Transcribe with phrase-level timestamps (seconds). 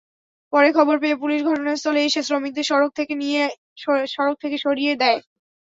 [0.53, 2.65] পরে খবর পেয়ে পুলিশ ঘটনাস্থলে এসে শ্রমিকদের
[2.69, 5.19] সড়ক থেকে সরিয়ে দেয়।